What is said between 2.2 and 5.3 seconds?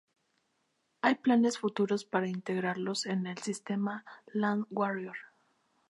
integrarlo en el sistema Land Warrior.